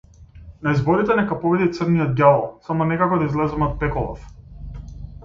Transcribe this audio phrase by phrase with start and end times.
[0.67, 4.25] На изборите нека победи црниот ѓавол, само некако да излеземе од пеколов!